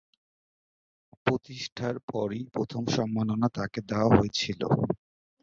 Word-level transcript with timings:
প্রতিষ্ঠার 1.25 1.95
পরই 2.09 2.41
প্রথম 2.55 2.83
সম্মাননা 2.95 3.47
তাকে 3.57 3.79
দেওয়া 3.89 4.09
হয়েছিল। 4.11 4.61